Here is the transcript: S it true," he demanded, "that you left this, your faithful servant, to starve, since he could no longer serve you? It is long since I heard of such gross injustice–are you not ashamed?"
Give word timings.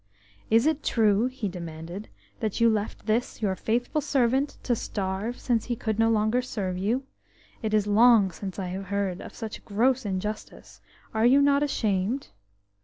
S 0.51 0.65
it 0.65 0.81
true," 0.81 1.27
he 1.27 1.47
demanded, 1.47 2.09
"that 2.39 2.59
you 2.59 2.71
left 2.71 3.05
this, 3.05 3.39
your 3.39 3.55
faithful 3.55 4.01
servant, 4.01 4.57
to 4.63 4.75
starve, 4.75 5.39
since 5.39 5.65
he 5.65 5.75
could 5.75 5.99
no 5.99 6.09
longer 6.09 6.41
serve 6.41 6.75
you? 6.75 7.03
It 7.61 7.71
is 7.71 7.85
long 7.85 8.31
since 8.31 8.57
I 8.57 8.69
heard 8.71 9.21
of 9.21 9.35
such 9.35 9.63
gross 9.63 10.03
injustice–are 10.03 11.27
you 11.27 11.39
not 11.39 11.61
ashamed?" 11.61 12.29